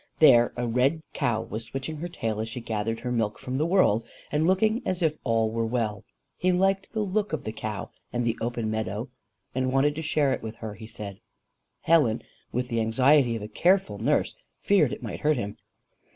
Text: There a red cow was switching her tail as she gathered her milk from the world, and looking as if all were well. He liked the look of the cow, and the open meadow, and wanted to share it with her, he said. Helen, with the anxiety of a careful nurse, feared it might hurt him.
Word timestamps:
There 0.17 0.51
a 0.57 0.67
red 0.67 1.03
cow 1.13 1.43
was 1.43 1.63
switching 1.65 1.97
her 1.97 2.07
tail 2.07 2.39
as 2.39 2.49
she 2.49 2.59
gathered 2.59 3.01
her 3.01 3.11
milk 3.11 3.37
from 3.37 3.57
the 3.57 3.67
world, 3.67 4.03
and 4.31 4.47
looking 4.47 4.81
as 4.83 5.03
if 5.03 5.13
all 5.23 5.51
were 5.51 5.63
well. 5.63 6.03
He 6.39 6.51
liked 6.51 6.91
the 6.93 7.01
look 7.01 7.33
of 7.33 7.43
the 7.43 7.51
cow, 7.51 7.91
and 8.11 8.25
the 8.25 8.35
open 8.41 8.71
meadow, 8.71 9.09
and 9.53 9.71
wanted 9.71 9.93
to 9.93 10.01
share 10.01 10.33
it 10.33 10.41
with 10.41 10.55
her, 10.55 10.73
he 10.73 10.87
said. 10.87 11.19
Helen, 11.81 12.23
with 12.51 12.67
the 12.69 12.81
anxiety 12.81 13.35
of 13.35 13.43
a 13.43 13.47
careful 13.47 13.99
nurse, 13.99 14.33
feared 14.59 14.91
it 14.91 15.03
might 15.03 15.19
hurt 15.19 15.37
him. 15.37 15.57